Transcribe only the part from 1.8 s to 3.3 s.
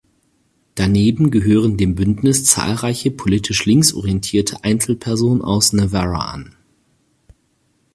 Bündnis zahlreiche